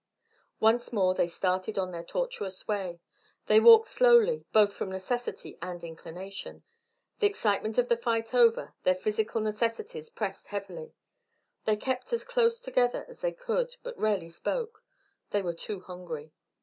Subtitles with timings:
[0.59, 2.99] Once more they started on their tortuous way.
[3.45, 6.63] They walked very slowly, both from necessity and inclination:
[7.19, 10.95] the excitement of the fight over, their physical necessities pressed heavily;
[11.65, 14.83] they kept as close together as they could, but rarely spoke:
[15.29, 16.31] they were too hungry.